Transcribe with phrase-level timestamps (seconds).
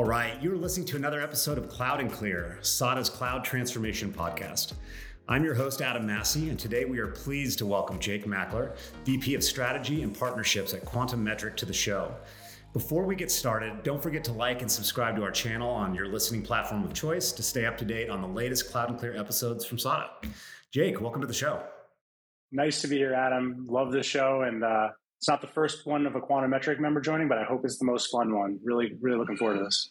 [0.00, 4.72] All right, you're listening to another episode of Cloud N Clear, SADA's cloud transformation podcast.
[5.28, 8.74] I'm your host, Adam Massey, and today we are pleased to welcome Jake Makler,
[9.04, 12.14] VP of Strategy and Partnerships at Quantum Metric, to the show.
[12.72, 16.08] Before we get started, don't forget to like and subscribe to our channel on your
[16.08, 19.18] listening platform of choice to stay up to date on the latest Cloud N Clear
[19.18, 20.08] episodes from SADA.
[20.72, 21.62] Jake, welcome to the show.
[22.52, 23.66] Nice to be here, Adam.
[23.68, 26.98] Love the show, and uh, it's not the first one of a Quantum Metric member
[26.98, 28.58] joining, but I hope it's the most fun one.
[28.64, 29.90] Really, really looking forward to this.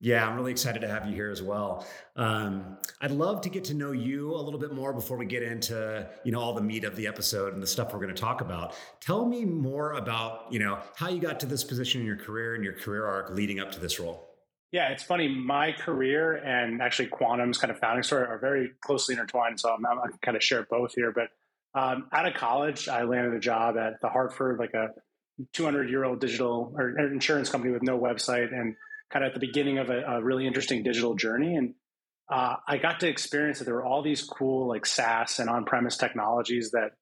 [0.00, 1.86] Yeah, I'm really excited to have you here as well.
[2.16, 5.42] Um, I'd love to get to know you a little bit more before we get
[5.42, 8.18] into you know all the meat of the episode and the stuff we're going to
[8.18, 8.74] talk about.
[9.02, 12.54] Tell me more about you know how you got to this position in your career
[12.54, 14.30] and your career arc leading up to this role.
[14.72, 15.28] Yeah, it's funny.
[15.28, 19.60] My career and actually Quantum's kind of founding story are very closely intertwined.
[19.60, 21.12] So I'm, I'm going to kind of share both here.
[21.12, 21.28] But
[21.74, 24.88] um, out of college, I landed a job at the Hartford, like a
[25.52, 28.74] 200 year old digital or insurance company with no website, and
[29.12, 31.56] kind of at the beginning of a, a really interesting digital journey.
[31.56, 31.74] And
[32.30, 35.64] uh, I got to experience that there were all these cool like SaaS and on
[35.64, 36.92] premise technologies that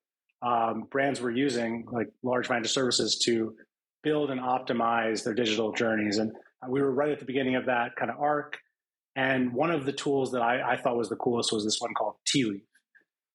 [0.40, 3.54] um, brands were using, like large financial services, to
[4.02, 6.18] build and optimize their digital journeys.
[6.18, 6.32] And
[6.68, 8.58] we were right at the beginning of that kind of arc.
[9.16, 11.92] And one of the tools that I, I thought was the coolest was this one
[11.94, 12.62] called Tealeaf.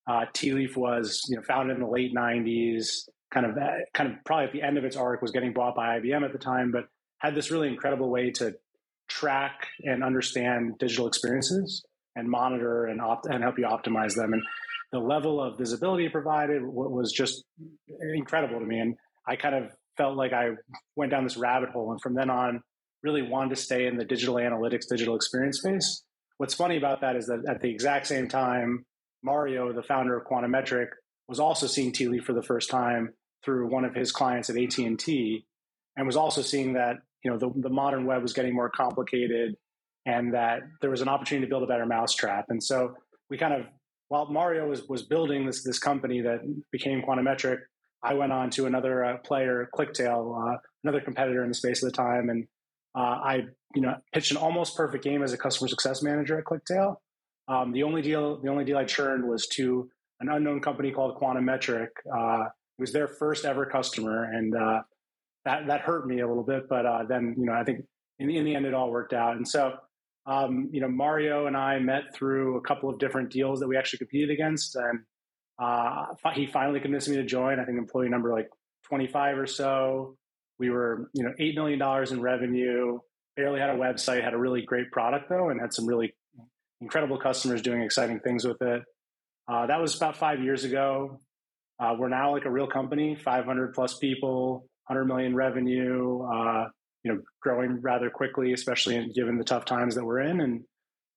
[0.07, 3.57] Uh, Tealeaf was you know founded in the late '90s, kind of
[3.93, 6.31] kind of probably at the end of its arc was getting bought by IBM at
[6.31, 6.85] the time, but
[7.19, 8.53] had this really incredible way to
[9.07, 11.83] track and understand digital experiences
[12.15, 14.33] and monitor and opt- and help you optimize them.
[14.33, 14.41] And
[14.91, 17.43] the level of visibility it provided was just
[18.13, 18.79] incredible to me.
[18.79, 18.95] And
[19.27, 20.51] I kind of felt like I
[20.95, 22.61] went down this rabbit hole, and from then on,
[23.03, 26.03] really wanted to stay in the digital analytics, digital experience space.
[26.37, 28.85] What's funny about that is that at the exact same time
[29.23, 30.89] Mario, the founder of Quantum Metric,
[31.27, 34.77] was also seeing Tealeaf for the first time through one of his clients at AT
[35.97, 39.55] and was also seeing that you know the, the modern web was getting more complicated,
[40.05, 42.45] and that there was an opportunity to build a better mousetrap.
[42.49, 42.95] And so
[43.29, 43.65] we kind of,
[44.09, 46.39] while Mario was was building this this company that
[46.71, 47.61] became Quantum Metric,
[48.03, 51.91] I went on to another uh, player, ClickTale, uh, another competitor in the space at
[51.91, 52.47] the time, and
[52.95, 53.43] uh, I
[53.75, 56.97] you know pitched an almost perfect game as a customer success manager at ClickTale
[57.47, 59.89] um, the only deal, the only deal I churned was to
[60.19, 61.91] an unknown company called Quantum Metric.
[62.11, 64.81] Uh, it was their first ever customer, and uh,
[65.45, 66.69] that that hurt me a little bit.
[66.69, 67.85] But uh, then, you know, I think
[68.19, 69.35] in the, in the end, it all worked out.
[69.35, 69.73] And so,
[70.25, 73.77] um, you know, Mario and I met through a couple of different deals that we
[73.77, 74.99] actually competed against, and
[75.61, 77.59] uh, he finally convinced me to join.
[77.59, 78.49] I think employee number like
[78.87, 80.15] twenty five or so.
[80.59, 82.99] We were, you know, eight million dollars in revenue.
[83.35, 84.23] Barely had a website.
[84.23, 86.13] Had a really great product though, and had some really
[86.83, 88.83] incredible customers doing exciting things with it.
[89.47, 91.21] Uh, that was about five years ago.
[91.79, 96.21] Uh, we're now like a real company, 500 plus people, 100 million revenue.
[96.23, 96.65] Uh,
[97.03, 100.39] you know, growing rather quickly, especially given the tough times that we're in.
[100.39, 100.61] And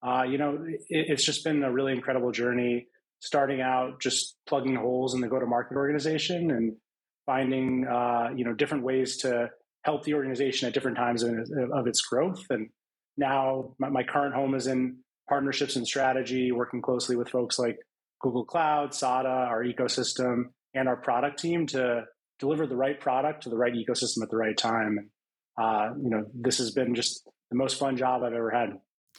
[0.07, 2.87] uh, you know, it, it's just been a really incredible journey.
[3.21, 6.77] Starting out just plugging holes in the go-to-market organization and
[7.25, 9.49] finding uh, you know different ways to
[9.85, 11.33] help the organization at different times of,
[11.73, 12.45] of its growth.
[12.51, 12.69] And
[13.17, 14.99] now my, my current home is in
[15.29, 17.79] partnerships and strategy, working closely with folks like
[18.21, 20.45] Google Cloud, SADA, our ecosystem,
[20.75, 22.05] and our product team to
[22.39, 25.11] deliver the right product to the right ecosystem at the right time.
[25.59, 28.71] Uh, you know, this has been just the most fun job I've ever had.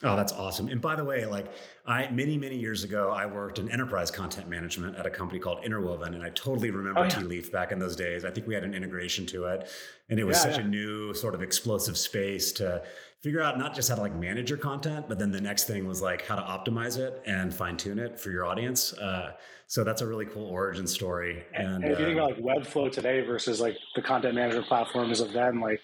[0.04, 0.68] Oh, that's awesome.
[0.68, 1.52] And by the way, like
[1.84, 5.64] I many, many years ago, I worked in enterprise content management at a company called
[5.64, 6.14] Interwoven.
[6.14, 7.10] And I totally remember oh, yeah.
[7.10, 8.24] Tealeaf back in those days.
[8.24, 9.68] I think we had an integration to it.
[10.08, 10.64] And it was yeah, such yeah.
[10.64, 12.84] a new sort of explosive space to
[13.22, 15.88] figure out not just how to like manage your content, but then the next thing
[15.88, 18.92] was like how to optimize it and fine tune it for your audience.
[18.92, 19.32] Uh,
[19.66, 21.44] so that's a really cool origin story.
[21.52, 24.66] And, and if you think uh, about like Webflow today versus like the content management
[24.66, 25.80] platforms of then, like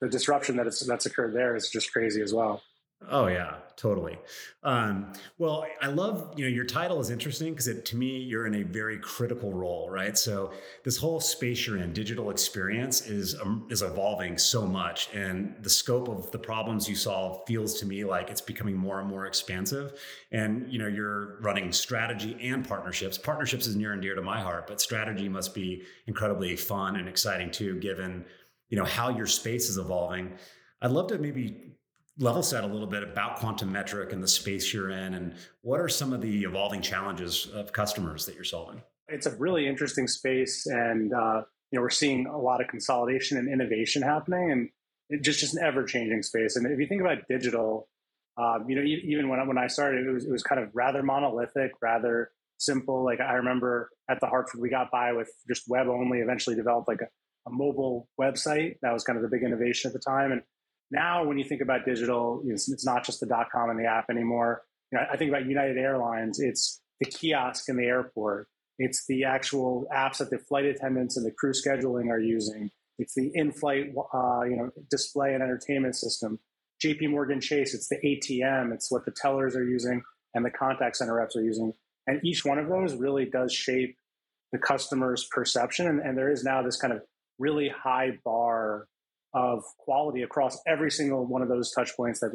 [0.00, 2.62] the disruption that it's, that's occurred there is just crazy as well.
[3.08, 4.18] Oh yeah, totally.
[4.62, 8.54] Um, well, I love you know your title is interesting because to me you're in
[8.54, 10.16] a very critical role, right?
[10.16, 10.52] So
[10.82, 15.68] this whole space you're in, digital experience, is um, is evolving so much, and the
[15.68, 19.26] scope of the problems you solve feels to me like it's becoming more and more
[19.26, 20.00] expansive.
[20.32, 23.18] And you know you're running strategy and partnerships.
[23.18, 27.08] Partnerships is near and dear to my heart, but strategy must be incredibly fun and
[27.10, 28.24] exciting too, given
[28.70, 30.32] you know how your space is evolving.
[30.80, 31.76] I'd love to maybe
[32.18, 35.80] level set a little bit about quantum metric and the space you're in and what
[35.80, 38.82] are some of the evolving challenges of customers that you're solving?
[39.08, 43.36] It's a really interesting space and uh, you know we're seeing a lot of consolidation
[43.36, 44.50] and innovation happening
[45.10, 46.56] and just just an ever changing space.
[46.56, 47.88] And if you think about digital
[48.38, 50.70] um, you know even when I, when I started it was, it was kind of
[50.74, 53.04] rather monolithic rather simple.
[53.04, 56.88] Like i remember at the hartford we got by with just web only eventually developed
[56.88, 57.08] like a,
[57.46, 58.76] a mobile website.
[58.80, 60.40] That was kind of the big innovation at the time and
[60.90, 63.86] now when you think about digital, it's, it's not just the dot com and the
[63.86, 64.62] app anymore.
[64.92, 66.38] You know, I think about United Airlines.
[66.40, 68.48] It's the kiosk in the airport.
[68.78, 72.70] It's the actual apps that the flight attendants and the crew scheduling are using.
[72.98, 76.38] It's the in-flight, uh, you know, display and entertainment system.
[76.80, 77.08] J.P.
[77.08, 77.74] Morgan Chase.
[77.74, 78.72] It's the ATM.
[78.72, 80.02] It's what the tellers are using
[80.34, 81.72] and the contact center reps are using.
[82.06, 83.96] And each one of those really does shape
[84.52, 85.88] the customer's perception.
[85.88, 87.02] And, and there is now this kind of
[87.38, 88.86] really high bar
[89.36, 92.30] of quality across every single one of those touch points that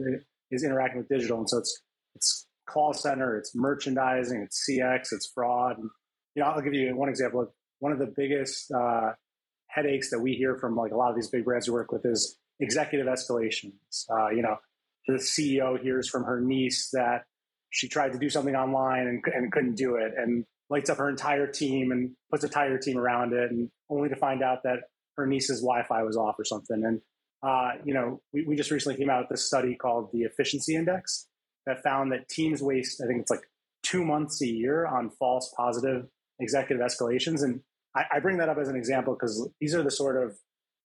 [0.51, 1.39] is interacting with digital.
[1.39, 1.81] And so it's
[2.13, 5.79] it's call center, it's merchandising, it's CX, it's fraud.
[5.79, 5.89] And,
[6.35, 7.41] you know, I'll give you one example.
[7.41, 7.49] Of
[7.79, 9.13] one of the biggest uh,
[9.65, 12.05] headaches that we hear from like a lot of these big brands we work with
[12.05, 14.05] is executive escalations.
[14.07, 14.57] Uh, you know,
[15.07, 17.23] the CEO hears from her niece that
[17.71, 21.09] she tried to do something online and, and couldn't do it, and lights up her
[21.09, 24.81] entire team and puts a entire team around it, and only to find out that
[25.17, 26.83] her niece's Wi-Fi was off or something.
[26.85, 27.01] And
[27.43, 30.75] uh, you know, we, we just recently came out with this study called the Efficiency
[30.75, 31.27] Index
[31.65, 33.43] that found that teams waste, I think it's like
[33.83, 36.07] two months a year on false positive
[36.39, 37.43] executive escalations.
[37.43, 37.61] And
[37.95, 40.37] I, I bring that up as an example because these are the sort of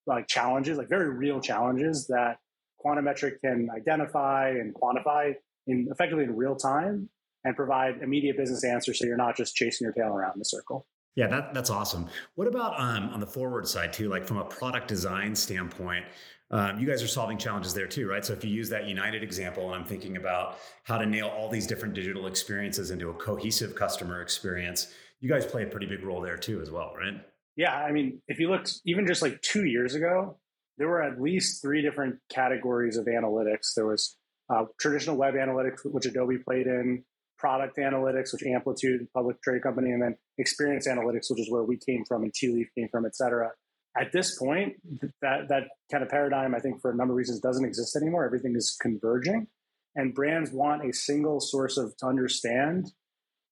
[0.07, 2.39] like challenges, like very real challenges that
[2.79, 5.35] Quantum Metric can identify and quantify
[5.67, 7.09] in effectively in real time
[7.45, 10.87] and provide immediate business answers so you're not just chasing your tail around the circle.
[11.17, 12.09] Yeah, that, that's awesome.
[12.35, 14.09] What about um, on the forward side too?
[14.09, 16.05] Like from a product design standpoint,
[16.51, 18.25] um, you guys are solving challenges there too, right?
[18.25, 21.49] So if you use that United example, and I'm thinking about how to nail all
[21.49, 26.05] these different digital experiences into a cohesive customer experience, you guys play a pretty big
[26.05, 27.15] role there too, as well, right?
[27.57, 30.39] Yeah, I mean, if you looked even just like two years ago,
[30.77, 33.73] there were at least three different categories of analytics.
[33.75, 34.19] There was
[34.51, 37.03] uh, traditional web analytics, which Adobe played in,
[37.39, 41.77] product analytics, which Amplitude, public trade company, and then experience analytics, which is where we
[41.77, 43.51] came from and Tealeaf came from, et cetera.
[43.99, 44.75] At this point,
[45.23, 48.27] that, that kind of paradigm, I think, for a number of reasons, doesn't exist anymore.
[48.27, 49.47] Everything is converging,
[49.95, 52.93] and brands want a single source of to understand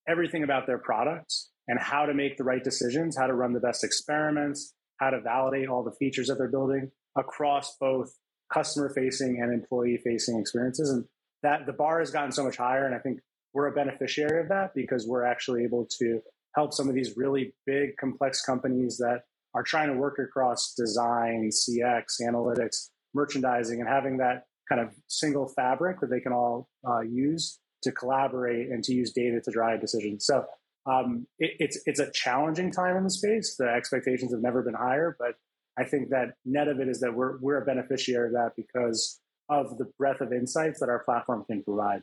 [0.07, 3.61] everything about their products and how to make the right decisions, how to run the
[3.61, 8.13] best experiments, how to validate all the features that they're building across both
[8.53, 10.91] customer facing and employee facing experiences.
[10.91, 11.07] And
[11.43, 12.85] that the bar has gotten so much higher.
[12.85, 13.21] And I think
[13.55, 16.21] we're a beneficiary of that because we're actually able to
[16.55, 19.23] help some of these really big, complex companies that
[19.55, 25.47] are trying to work across design, CX, analytics, merchandising, and having that kind of single
[25.47, 29.81] fabric that they can all uh, use to collaborate and to use data to drive
[29.81, 30.27] decisions.
[30.27, 30.45] So
[30.87, 33.57] um, it, it's it's a challenging time in the space.
[33.57, 35.37] The expectations have never been higher, but
[35.79, 39.21] I think that net of it is that we're we're a beneficiary of that because
[39.49, 42.03] of the breadth of insights that our platform can provide.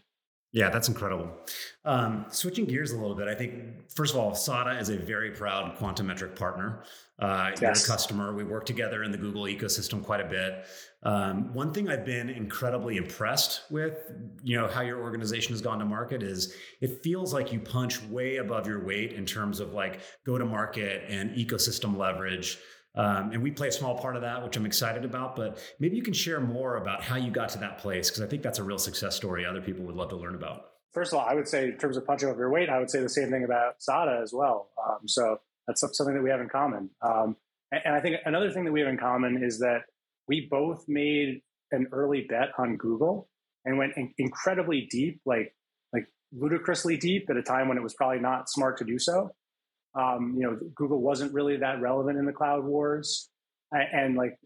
[0.53, 1.31] Yeah, that's incredible.
[1.85, 5.31] Um, switching gears a little bit, I think first of all, SADA is a very
[5.31, 6.83] proud Quantum Metric partner.
[7.19, 7.61] Uh, yes.
[7.61, 8.33] You're a customer.
[8.33, 10.65] We work together in the Google ecosystem quite a bit.
[11.03, 14.11] Um, one thing I've been incredibly impressed with,
[14.43, 18.01] you know, how your organization has gone to market is it feels like you punch
[18.03, 22.57] way above your weight in terms of like go to market and ecosystem leverage.
[22.95, 25.35] Um, and we play a small part of that, which I'm excited about.
[25.35, 28.27] But maybe you can share more about how you got to that place, because I
[28.27, 30.65] think that's a real success story other people would love to learn about.
[30.93, 32.89] First of all, I would say in terms of punching over your weight, I would
[32.89, 34.71] say the same thing about SADA as well.
[34.85, 36.89] Um, so that's something that we have in common.
[37.01, 37.37] Um,
[37.71, 39.83] and, and I think another thing that we have in common is that
[40.27, 43.29] we both made an early bet on Google
[43.63, 45.55] and went in- incredibly deep, like
[45.93, 49.31] like ludicrously deep at a time when it was probably not smart to do so.
[49.93, 53.29] Um, you know, Google wasn't really that relevant in the cloud wars,
[53.71, 54.37] and, like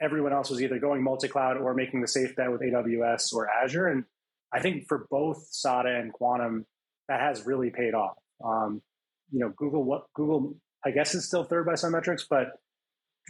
[0.00, 3.88] everyone else was either going multi-cloud or making the safe bet with AWS or Azure.
[3.88, 4.04] And
[4.52, 6.64] I think for both SADA and Quantum,
[7.08, 8.16] that has really paid off.
[8.44, 8.82] Um,
[9.30, 12.52] you know, Google, what Google, I guess is still third by some metrics, but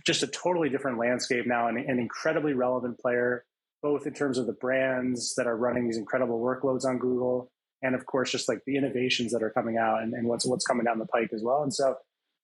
[0.06, 3.44] just a totally different landscape now and an incredibly relevant player,
[3.82, 7.50] both in terms of the brands that are running these incredible workloads on Google
[7.82, 10.66] and of course just like the innovations that are coming out and, and what's what's
[10.66, 11.62] coming down the pike as well.
[11.62, 11.96] And so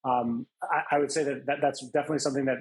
[0.05, 2.59] um, I, I, would say that, that that's definitely something that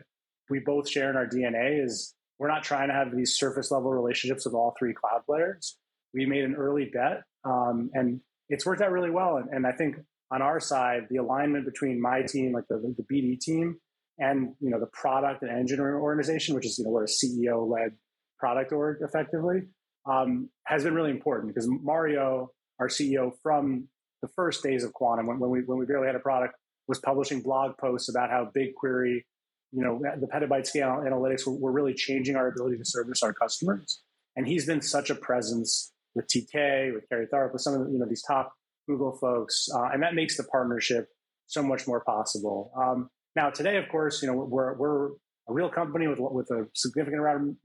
[0.49, 3.91] we both share in our DNA is we're not trying to have these surface level
[3.91, 5.77] relationships with all three cloud players.
[6.13, 9.37] We made an early bet um, and it's worked out really well.
[9.37, 9.95] And, and, I think
[10.29, 13.77] on our side, the alignment between my team, like the, the BD team,
[14.19, 17.67] and you know the product and engineering organization, which is you know we're a CEO
[17.67, 17.93] led
[18.37, 19.61] product org effectively,
[20.05, 23.87] um, has been really important because Mario our CEO from
[24.21, 26.55] the first days of Quantum, when, when we when we barely had a product,
[26.87, 29.23] was publishing blog posts about how BigQuery,
[29.71, 33.33] you know, the petabyte scale analytics were, were really changing our ability to service our
[33.33, 34.01] customers.
[34.35, 37.99] And he's been such a presence with TK, with Carrie Tharp, with some of you
[37.99, 38.51] know these top
[38.89, 41.07] Google folks, uh, and that makes the partnership
[41.47, 42.71] so much more possible.
[42.75, 45.11] Um, now today, of course, you know we're we're a
[45.49, 47.21] a real company with with a significant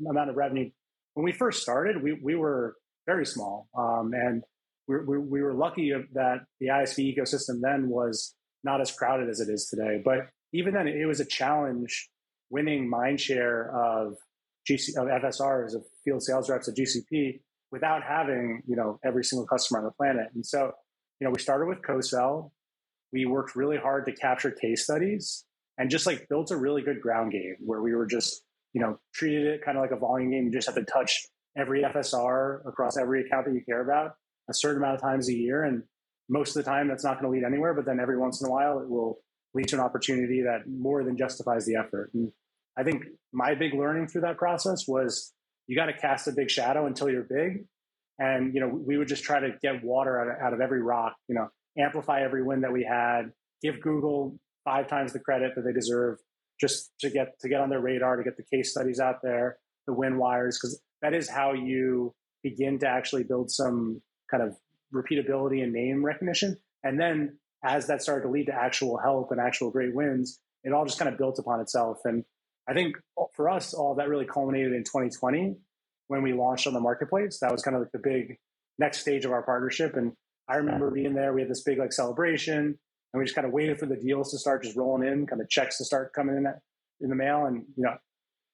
[0.08, 0.70] amount of revenue.
[1.14, 4.42] When we first started, we we were very small, um, and
[4.88, 9.40] we, we, we were lucky that the ISV ecosystem then was not as crowded as
[9.40, 10.00] it is today.
[10.05, 12.09] But even then, it was a challenge
[12.50, 14.14] winning mind share of
[14.69, 17.40] GC of FSRs of field sales reps at GCP
[17.73, 20.28] without having you know every single customer on the planet.
[20.35, 20.73] And so
[21.21, 22.52] you know we started with co-sell.
[23.12, 25.45] We worked really hard to capture case studies
[25.78, 28.99] and just like built a really good ground game where we were just you know
[29.14, 30.45] treated it kind of like a volume game.
[30.45, 31.26] You just have to touch
[31.57, 34.12] every FSR across every account that you care about
[34.49, 35.83] a certain amount of times a year, and
[36.29, 37.75] most of the time that's not going to lead anywhere.
[37.75, 39.19] But then every once in a while it will
[39.55, 42.11] lead to an opportunity that more than justifies the effort.
[42.15, 42.31] And
[42.76, 45.33] I think my big learning through that process was
[45.67, 47.65] you got to cast a big shadow until you're big.
[48.19, 50.83] And, you know, we would just try to get water out of, out of every
[50.83, 51.49] rock, you know,
[51.79, 56.19] amplify every win that we had, give Google five times the credit that they deserve
[56.61, 59.59] just to get, to get on their radar, to get the case studies out there,
[59.87, 64.56] the win wires, because that is how you begin to actually build some kind of
[64.95, 66.56] repeatability and name recognition.
[66.85, 70.73] And then as that started to lead to actual help and actual great wins, it
[70.73, 71.99] all just kind of built upon itself.
[72.04, 72.25] And
[72.68, 72.97] I think
[73.35, 75.56] for us, all that really culminated in 2020
[76.09, 77.38] when we launched on the marketplace.
[77.40, 78.37] That was kind of like the big
[78.78, 79.97] next stage of our partnership.
[79.97, 80.12] And
[80.49, 81.33] I remember being there.
[81.33, 84.30] We had this big like celebration, and we just kind of waited for the deals
[84.30, 86.47] to start just rolling in, kind of checks to start coming in
[87.00, 87.47] in the mail.
[87.47, 87.97] And you know,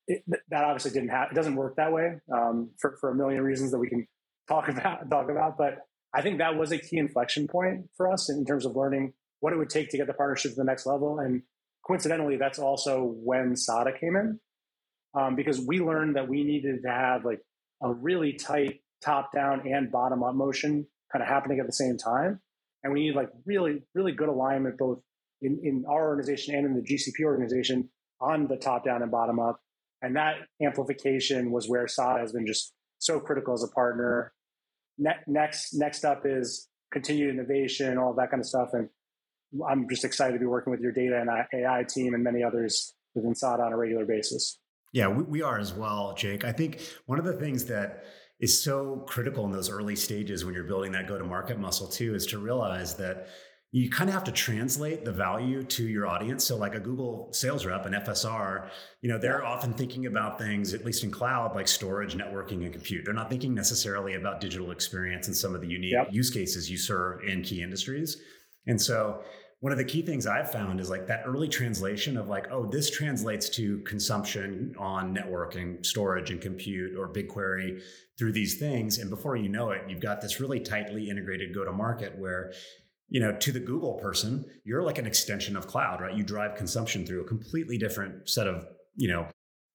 [0.07, 1.37] it, that obviously didn't happen.
[1.37, 4.07] It doesn't work that way um, for for a million reasons that we can
[4.49, 5.57] talk about talk about.
[5.57, 5.79] But
[6.15, 9.53] I think that was a key inflection point for us in terms of learning what
[9.53, 11.43] it would take to get the partnership to the next level and
[11.87, 14.41] coincidentally, that's also when SADA came in,
[15.15, 17.41] um, because we learned that we needed to have like
[17.83, 21.97] a really tight top down and bottom up motion kind of happening at the same
[21.97, 22.41] time,
[22.83, 25.01] and we need like really really good alignment both
[25.43, 27.89] in, in our organization and in the GCP organization
[28.21, 29.61] on the top down and bottom up,
[30.01, 32.73] and that amplification was where SADA has been just
[33.03, 34.33] so critical as a partner.
[34.99, 38.89] Ne- next next up is continued innovation, all that kind of stuff, and
[39.69, 42.95] I'm just excited to be working with your data and AI team and many others
[43.15, 44.59] within SADA on a regular basis.
[44.93, 46.45] Yeah, we, we are as well, Jake.
[46.45, 48.05] I think one of the things that
[48.41, 51.87] is so critical in those early stages when you're building that go to market muscle
[51.87, 53.29] too is to realize that
[53.75, 56.45] you kind of have to translate the value to your audience.
[56.45, 58.69] So, like a Google sales rep, an FSR,
[59.01, 62.73] you know, they're often thinking about things, at least in cloud, like storage, networking, and
[62.73, 63.07] compute.
[63.07, 66.09] They're not thinking necessarily about digital experience and some of the unique yep.
[66.13, 68.19] use cases you serve in key industries.
[68.67, 69.23] And so,
[69.61, 72.67] one of the key things I've found is like that early translation of like, oh,
[72.67, 77.81] this translates to consumption on networking, storage, and compute or BigQuery
[78.19, 78.99] through these things.
[78.99, 82.53] And before you know it, you've got this really tightly integrated go to market where
[83.13, 86.17] you know, to the Google person, you're like an extension of cloud, right?
[86.17, 88.67] You drive consumption through a completely different set of,
[88.97, 89.27] you know,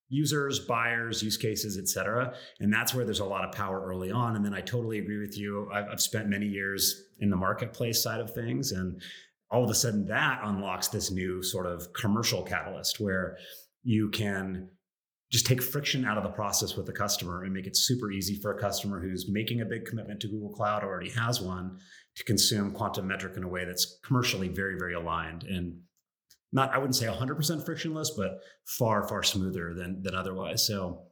[0.09, 2.33] users, buyers, use cases, et cetera.
[2.59, 4.35] And that's where there's a lot of power early on.
[4.35, 5.69] And then I totally agree with you.
[5.71, 8.71] I've, I've spent many years in the marketplace side of things.
[8.71, 8.99] And
[9.51, 13.37] all of a sudden that unlocks this new sort of commercial catalyst where
[13.83, 14.67] you can
[15.31, 18.39] just take friction out of the process with the customer and make it super easy
[18.41, 21.77] for a customer who's making a big commitment to Google Cloud already has one
[22.17, 25.77] to consume quantum metric in a way that's commercially very, very aligned and
[26.51, 30.65] not, I wouldn't say 100% frictionless, but far, far smoother than, than otherwise.
[30.65, 31.03] So,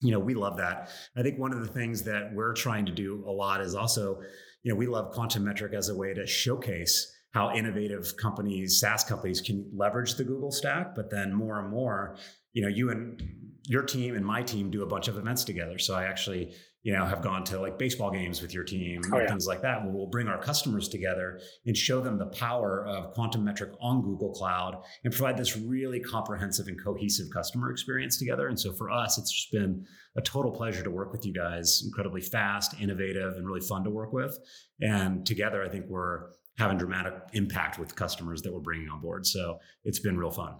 [0.00, 0.90] you know, we love that.
[1.16, 4.20] I think one of the things that we're trying to do a lot is also,
[4.62, 9.04] you know, we love quantum metric as a way to showcase how innovative companies, SaaS
[9.04, 12.16] companies can leverage the Google stack, but then more and more,
[12.52, 13.22] you know, you and
[13.66, 15.78] your team and my team do a bunch of events together.
[15.78, 19.16] So I actually, you know, have gone to like baseball games with your team oh,
[19.16, 19.28] and yeah.
[19.28, 19.82] things like that.
[19.82, 24.02] Where we'll bring our customers together and show them the power of quantum metric on
[24.02, 28.48] Google Cloud and provide this really comprehensive and cohesive customer experience together.
[28.48, 31.82] And so for us, it's just been a total pleasure to work with you guys.
[31.84, 34.38] Incredibly fast, innovative, and really fun to work with.
[34.82, 36.26] And together, I think we're
[36.58, 39.26] having dramatic impact with customers that we're bringing on board.
[39.26, 40.56] So it's been real fun.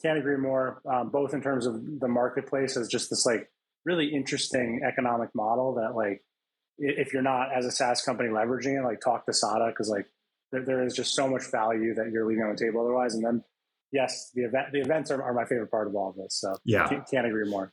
[0.00, 0.80] Can't agree more.
[0.90, 3.50] Um, both in terms of the marketplace as just this like
[3.84, 6.22] really interesting economic model that like
[6.78, 10.06] if you're not as a SaaS company leveraging it, like talk to SADA because like
[10.50, 13.14] there, there is just so much value that you're leaving on the table otherwise.
[13.14, 13.44] And then
[13.92, 16.40] yes, the event the events are, are my favorite part of all of this.
[16.40, 17.72] So yeah, can't, can't agree more.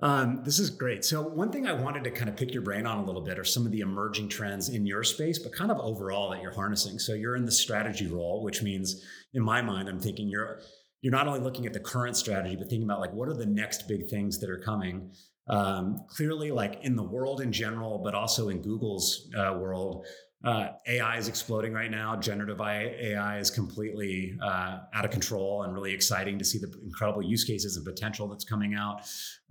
[0.00, 1.04] Um, this is great.
[1.04, 3.38] So, one thing I wanted to kind of pick your brain on a little bit
[3.38, 6.52] are some of the emerging trends in your space, but kind of overall that you're
[6.52, 6.98] harnessing.
[6.98, 10.60] So, you're in the strategy role, which means, in my mind, I'm thinking you're
[11.02, 13.46] you're not only looking at the current strategy, but thinking about like what are the
[13.46, 15.10] next big things that are coming.
[15.48, 20.06] Um, clearly, like in the world in general, but also in Google's uh, world,
[20.44, 22.16] uh, AI is exploding right now.
[22.16, 27.22] Generative AI is completely uh, out of control and really exciting to see the incredible
[27.22, 29.02] use cases and potential that's coming out.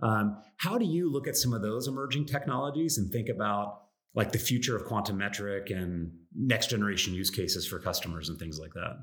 [0.02, 3.82] Um, how do you look at some of those emerging technologies and think about
[4.14, 8.58] like the future of quantum metric and next generation use cases for customers and things
[8.58, 8.96] like that?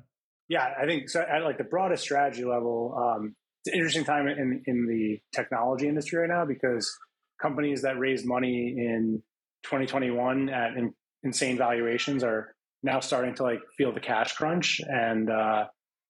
[0.49, 1.21] Yeah, I think so.
[1.21, 5.87] At like the broadest strategy level, um, it's an interesting time in in the technology
[5.87, 6.91] industry right now because
[7.39, 9.21] companies that raised money in
[9.63, 15.29] 2021 at in, insane valuations are now starting to like feel the cash crunch, and
[15.29, 15.65] uh,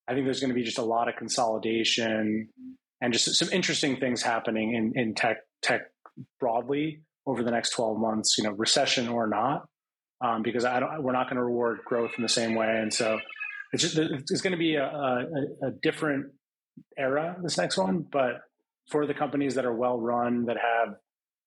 [0.07, 2.47] I think there's going to be just a lot of consolidation
[3.01, 5.81] and just some interesting things happening in in tech tech
[6.39, 8.37] broadly over the next 12 months.
[8.37, 9.67] You know, recession or not,
[10.21, 12.93] um, because I don't, we're not going to reward growth in the same way, and
[12.93, 13.19] so
[13.73, 16.27] it's just it's going to be a, a, a different
[16.97, 18.41] era this next one but
[18.89, 20.95] for the companies that are well run that have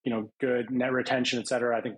[0.05, 1.97] you know good net retention et cetera i think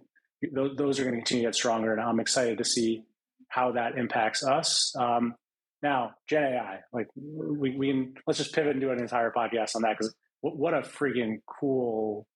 [0.52, 3.02] those, those are going to continue to get stronger and i'm excited to see
[3.48, 4.92] how that impacts us.
[4.98, 5.34] Um,
[5.82, 9.76] now gen ai like we, we can let's just pivot and do an entire podcast
[9.76, 12.26] on that because what, what a freaking cool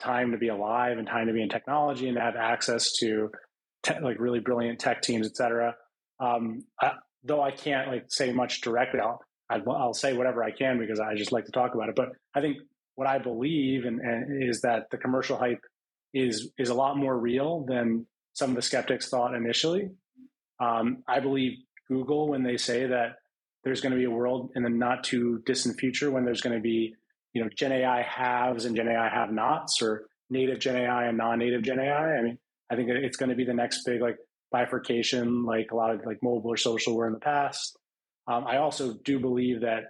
[0.00, 3.30] time to be alive and time to be in technology and to have access to
[3.84, 5.76] te- like really brilliant tech teams et cetera.
[6.20, 6.92] Um, I,
[7.24, 9.20] though I can't like say much directly, I'll,
[9.50, 11.96] I'll say whatever I can because I just like to talk about it.
[11.96, 12.58] But I think
[12.94, 15.62] what I believe and, and is that the commercial hype
[16.14, 19.90] is is a lot more real than some of the skeptics thought initially.
[20.60, 21.58] Um, I believe
[21.88, 23.16] Google when they say that
[23.64, 26.56] there's going to be a world in the not too distant future when there's going
[26.56, 26.94] to be
[27.34, 31.18] you know Gen AI haves and Gen AI have nots or native Gen AI and
[31.18, 32.16] non-native Gen AI.
[32.16, 32.38] I mean,
[32.70, 34.18] I think it's going to be the next big like
[34.50, 37.78] bifurcation like a lot of like mobile or social were in the past.
[38.26, 39.84] Um, I also do believe that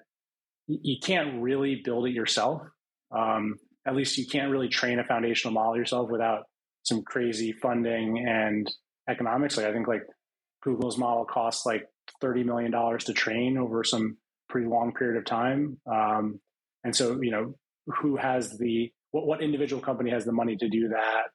[0.67, 2.63] you can't really build it yourself.
[3.11, 6.45] Um, at least you can't really train a foundational model yourself without
[6.83, 8.71] some crazy funding and
[9.09, 9.57] economics.
[9.57, 10.03] Like I think like
[10.63, 11.87] Google's model costs like
[12.21, 14.19] thirty million dollars to train over some
[14.49, 15.79] pretty long period of time.
[15.91, 16.41] Um,
[16.85, 17.55] and so you know
[17.87, 21.29] who has the what, what individual company has the money to do that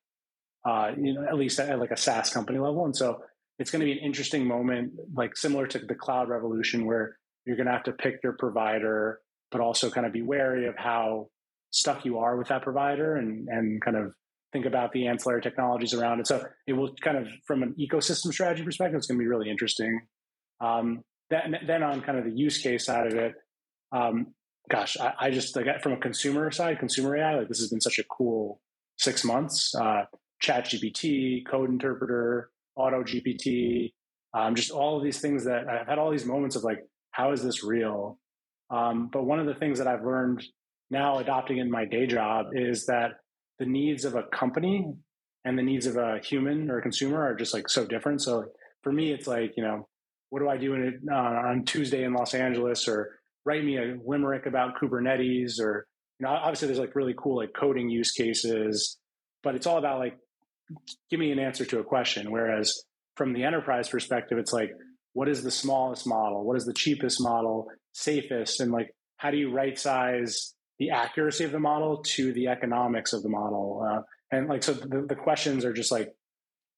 [0.66, 2.86] uh, you know, at least at like a SaaS company level.
[2.86, 3.22] And so
[3.60, 7.58] it's going to be an interesting moment, like similar to the cloud revolution, where you're
[7.58, 9.20] going to have to pick your provider,
[9.52, 11.30] but also kind of be wary of how
[11.72, 14.14] stuck you are with that provider and, and kind of
[14.54, 16.28] think about the ancillary technologies around it.
[16.28, 19.50] So it will kind of, from an ecosystem strategy perspective, it's going to be really
[19.50, 20.02] interesting.
[20.62, 23.34] Um, then, then on kind of the use case side of it,
[23.92, 24.34] um,
[24.70, 27.82] gosh, I, I, just like from a consumer side, consumer AI, like this has been
[27.82, 28.62] such a cool
[28.98, 29.74] six months.
[29.76, 30.06] Uh,
[30.44, 33.94] ChatGPT, Code Interpreter, Auto GPT,
[34.34, 36.80] um, just all of these things that I've had all these moments of like,
[37.12, 38.18] how is this real?
[38.70, 40.44] Um, but one of the things that I've learned
[40.90, 43.12] now adopting in my day job is that
[43.60, 44.92] the needs of a company
[45.46, 48.22] and the needs of a human or a consumer are just like so different.
[48.22, 48.46] So
[48.82, 49.88] for me, it's like, you know,
[50.30, 53.98] what do I do in, uh, on Tuesday in Los Angeles or write me a
[54.04, 55.86] limerick about Kubernetes or,
[56.20, 58.98] you know, obviously there's like really cool like coding use cases,
[59.44, 60.18] but it's all about like
[61.10, 62.32] give me an answer to a question.
[62.32, 62.84] Whereas
[63.16, 64.72] from the enterprise perspective, it's like,
[65.14, 66.44] what is the smallest model?
[66.44, 68.60] What is the cheapest model, safest?
[68.60, 73.14] And like, how do you right size the accuracy of the model to the economics
[73.14, 73.86] of the model?
[73.88, 74.02] Uh,
[74.36, 76.10] and like, so the, the, questions are just like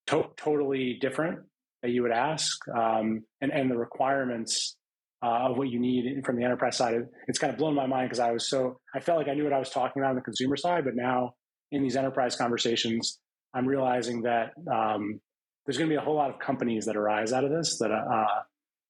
[0.07, 1.39] to- totally different
[1.81, 2.57] that you would ask.
[2.67, 4.75] Um, and, and the requirements
[5.23, 6.95] uh, of what you need from the enterprise side,
[7.27, 9.45] it's kind of blown my mind because I was so, I felt like I knew
[9.45, 11.31] what I was talking about on the consumer side, but now
[11.71, 13.19] in these enterprise conversations,
[13.55, 15.19] I'm realizing that um,
[15.65, 17.91] there's going to be a whole lot of companies that arise out of this that
[17.91, 18.25] uh,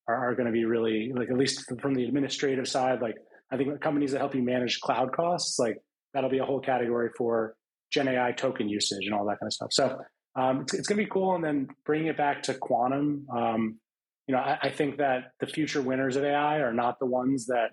[0.07, 3.01] are, are going to be really like at least from the administrative side.
[3.01, 3.15] Like
[3.51, 5.77] I think companies that help you manage cloud costs, like
[6.13, 7.55] that'll be a whole category for
[7.91, 9.71] Gen AI token usage and all that kind of stuff.
[9.71, 9.97] So
[10.35, 11.35] um, it's, it's going to be cool.
[11.35, 13.79] And then bringing it back to quantum, um,
[14.27, 17.45] you know, I, I, think that the future winners of AI are not the ones
[17.45, 17.71] that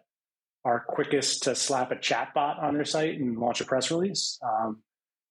[0.65, 4.39] are quickest to slap a chatbot on their site and launch a press release.
[4.45, 4.83] Um,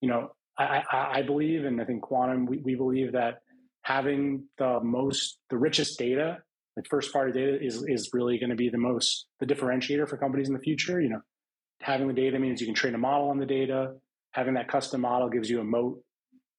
[0.01, 3.41] you know, I, I, believe, and I think quantum, we, we believe that
[3.83, 6.39] having the most, the richest data,
[6.75, 10.17] like first party data, is is really going to be the most the differentiator for
[10.17, 11.01] companies in the future.
[11.01, 11.21] You know,
[11.81, 13.95] having the data means you can train a model on the data.
[14.31, 16.01] Having that custom model gives you a moat,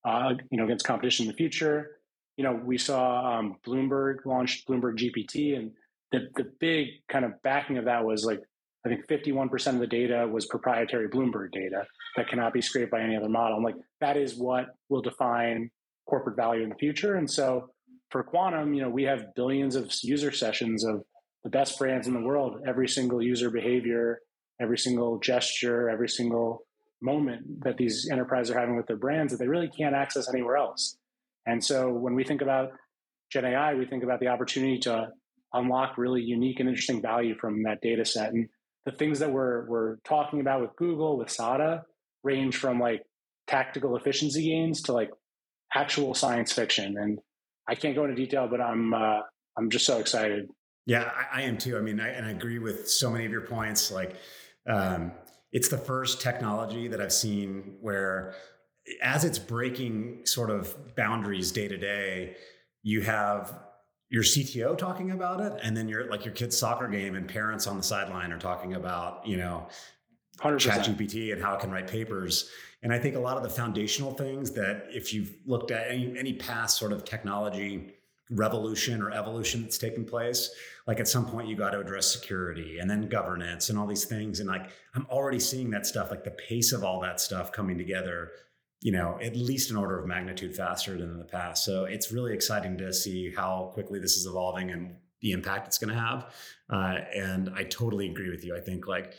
[0.05, 1.99] uh, you know, against competition in the future.
[2.37, 5.73] You know, we saw um, Bloomberg launched Bloomberg GPT, and
[6.11, 8.41] the the big kind of backing of that was like
[8.85, 13.01] I think 51% of the data was proprietary Bloomberg data that cannot be scraped by
[13.01, 13.57] any other model.
[13.57, 15.71] I'm like, that is what will define
[16.09, 17.15] corporate value in the future.
[17.15, 17.71] And so
[18.11, 21.05] for Quantum, you know, we have billions of user sessions of
[21.45, 24.21] the best brands in the world, every single user behavior,
[24.61, 26.65] every single gesture, every single
[27.01, 30.57] moment that these enterprises are having with their brands that they really can't access anywhere
[30.57, 30.97] else.
[31.47, 32.71] And so when we think about
[33.33, 35.09] Gen AI, we think about the opportunity to
[35.53, 38.33] unlock really unique and interesting value from that data set.
[38.33, 38.49] And
[38.85, 41.83] the things that we're we're talking about with Google, with SADA,
[42.25, 43.03] range from like
[43.47, 45.11] tactical efficiency gains to like
[45.75, 46.97] actual science fiction.
[46.99, 47.19] And
[47.69, 49.21] I can't go into detail, but I'm uh,
[49.57, 50.49] I'm just so excited.
[50.87, 51.77] Yeah, I, I am too.
[51.77, 53.93] I mean, I, and I agree with so many of your points.
[53.93, 54.17] Like,
[54.67, 55.13] um,
[55.53, 58.35] it's the first technology that I've seen where,
[59.01, 62.37] as it's breaking sort of boundaries day to day,
[62.83, 63.61] you have
[64.13, 67.67] your CTO talking about it, and then you're like your kid's soccer game, and parents
[67.67, 69.67] on the sideline are talking about you know
[70.39, 70.59] 100%.
[70.59, 72.51] ChatGPT and how it can write papers.
[72.83, 76.19] And I think a lot of the foundational things that if you've looked at any,
[76.19, 77.95] any past sort of technology
[78.31, 80.51] revolution or evolution that's taken place,
[80.87, 84.05] like at some point you got to address security and then governance and all these
[84.05, 84.41] things.
[84.41, 87.79] And like I'm already seeing that stuff, like the pace of all that stuff coming
[87.79, 88.33] together,
[88.83, 91.65] you know, at least an order of magnitude faster than in the past.
[91.65, 95.79] So it's really exciting to see how quickly this is evolving and the impact it's
[95.79, 96.35] going to have.
[96.69, 98.57] Uh, and I totally agree with you.
[98.57, 99.15] I think like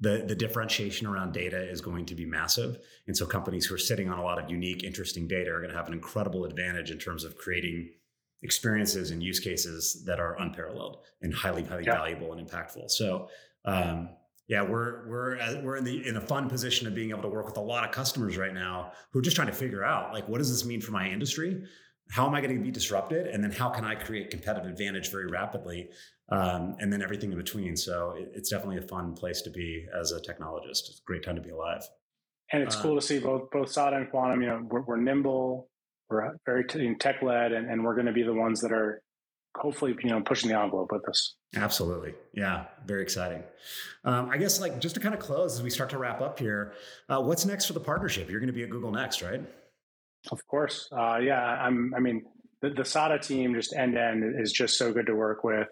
[0.00, 2.78] the, the differentiation around data is going to be massive.
[3.06, 5.70] And so companies who are sitting on a lot of unique, interesting data are going
[5.70, 7.90] to have an incredible advantage in terms of creating
[8.42, 11.94] experiences and use cases that are unparalleled and highly, highly yeah.
[11.94, 12.90] valuable and impactful.
[12.90, 13.28] So,
[13.64, 14.08] um,
[14.48, 17.46] yeah, we're we're we're in the in a fun position of being able to work
[17.46, 20.28] with a lot of customers right now who are just trying to figure out like
[20.28, 21.64] what does this mean for my industry?
[22.10, 23.28] How am I going to be disrupted?
[23.28, 25.88] And then how can I create competitive advantage very rapidly?
[26.30, 27.76] um, and then everything in between.
[27.76, 30.88] So it, it's definitely a fun place to be as a technologist.
[30.88, 31.86] It's a great time to be alive.
[32.52, 34.40] And it's uh, cool to see both both SADA and Quantum.
[34.42, 35.68] You know, we're, we're nimble,
[36.08, 36.64] we're very
[36.98, 39.02] tech led, and, and we're going to be the ones that are
[39.56, 41.34] hopefully you know pushing the envelope with us.
[41.56, 43.42] Absolutely, yeah, very exciting.
[44.04, 46.38] Um, I guess like just to kind of close as we start to wrap up
[46.38, 46.74] here,
[47.08, 48.30] uh, what's next for the partnership?
[48.30, 49.42] You're going to be at Google next, right?
[50.30, 51.40] Of course, uh, yeah.
[51.40, 51.92] I'm.
[51.96, 52.24] I mean,
[52.62, 55.68] the, the SADA team just end to end is just so good to work with.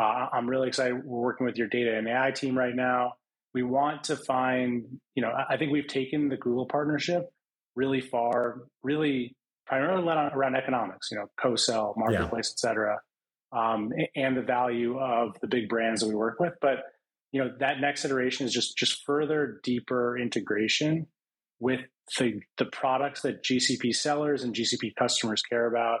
[0.00, 1.04] Uh, I'm really excited.
[1.04, 3.14] We're working with your data and AI team right now.
[3.54, 4.84] We want to find,
[5.14, 7.30] you know, I think we've taken the Google partnership
[7.76, 12.54] really far, really primarily around economics, you know, co-sell, marketplace, yeah.
[12.54, 12.98] et cetera,
[13.54, 16.54] um, and the value of the big brands that we work with.
[16.60, 16.78] But,
[17.32, 21.06] you know, that next iteration is just, just further deeper integration
[21.60, 21.80] with
[22.18, 26.00] the, the products that GCP sellers and GCP customers care about.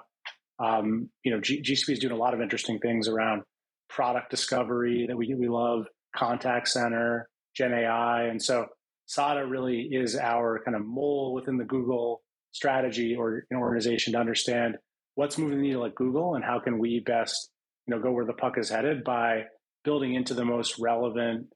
[0.58, 3.42] Um, you know, G- GCP is doing a lot of interesting things around
[3.88, 5.86] product discovery that we, we love,
[6.16, 8.24] contact center, Gen AI.
[8.24, 8.66] And so
[9.06, 14.18] SADA really is our kind of mole within the Google strategy or an organization to
[14.18, 14.76] understand
[15.14, 17.50] what's moving the needle at Google and how can we best
[17.86, 19.44] you know go where the puck is headed by
[19.84, 21.46] building into the most relevant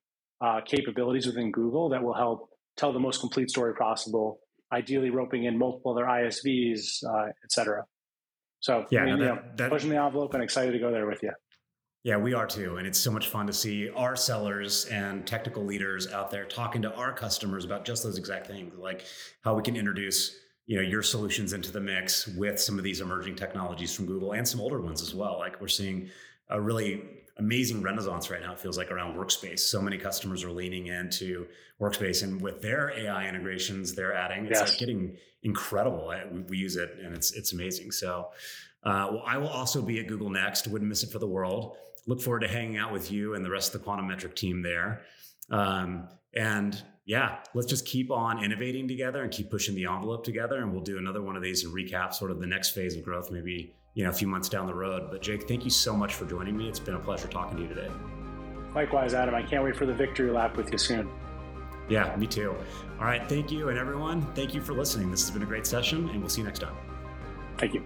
[0.41, 4.39] uh, capabilities within Google that will help tell the most complete story possible.
[4.73, 7.85] Ideally, roping in multiple other ISVs, uh, et cetera.
[8.61, 10.79] So, yeah, I mean, no, that, you know, that, pushing the envelope and excited to
[10.79, 11.33] go there with you.
[12.05, 12.77] Yeah, we are too.
[12.77, 16.83] And it's so much fun to see our sellers and technical leaders out there talking
[16.83, 19.05] to our customers about just those exact things, like
[19.43, 20.37] how we can introduce
[20.69, 24.33] you know your solutions into the mix with some of these emerging technologies from Google
[24.33, 25.39] and some older ones as well.
[25.39, 26.11] Like we're seeing
[26.51, 27.03] a really
[27.39, 28.53] amazing renaissance right now.
[28.53, 29.61] It feels like around workspace.
[29.61, 31.47] So many customers are leaning into
[31.81, 34.45] workspace, and with their AI integrations, they're adding.
[34.47, 34.71] It's yes.
[34.71, 36.13] like getting incredible.
[36.31, 37.91] We, we use it, and it's it's amazing.
[37.91, 38.29] So,
[38.85, 40.69] uh, well, I will also be at Google next.
[40.69, 41.77] Wouldn't miss it for the world
[42.09, 44.63] look forward to hanging out with you and the rest of the quantum metric team
[44.63, 45.03] there.
[45.51, 50.63] Um, and yeah, let's just keep on innovating together and keep pushing the envelope together.
[50.63, 53.03] And we'll do another one of these and recap sort of the next phase of
[53.03, 55.11] growth, maybe you know a few months down the road.
[55.11, 56.69] But Jake, thank you so much for joining me.
[56.69, 57.91] It's been a pleasure talking to you today.
[58.75, 59.35] Likewise, Adam.
[59.35, 61.09] I can't wait for the victory lap with you soon.
[61.89, 62.55] Yeah, me too.
[62.99, 65.11] All right, thank you, and everyone, thank you for listening.
[65.11, 66.77] This has been a great session, and we'll see you next time.
[67.57, 67.83] Thank you.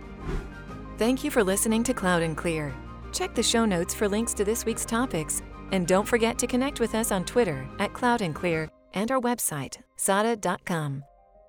[0.98, 2.74] Thank you for listening to Cloud N Clear.
[3.12, 5.42] Check the show notes for links to this week's topics.
[5.72, 9.20] And don't forget to connect with us on Twitter at Cloud N Clear and our
[9.20, 11.02] website, sada.com.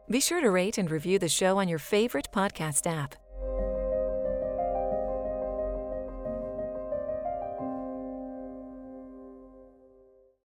[0.10, 3.16] Be sure to rate and review the show on your favorite podcast app.